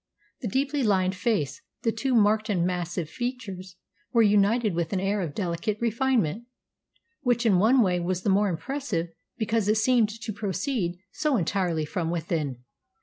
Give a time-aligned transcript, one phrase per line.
[0.39, 3.75] The deeply lined face, the too marked and massive features,
[4.11, 6.45] were united with an air of delicate refinement,
[7.21, 11.85] which in one way was the more impressive because it seemed to proceed so entirely
[11.85, 12.63] from within.